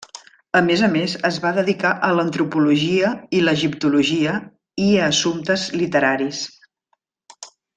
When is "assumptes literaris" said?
5.13-6.45